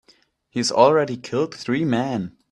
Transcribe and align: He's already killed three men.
He's 0.49 0.71
already 0.71 1.15
killed 1.15 1.53
three 1.53 1.85
men. 1.85 2.35